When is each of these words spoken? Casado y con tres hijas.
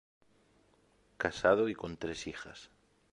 Casado 1.17 1.69
y 1.69 1.75
con 1.75 1.95
tres 1.95 2.25
hijas. 2.25 2.71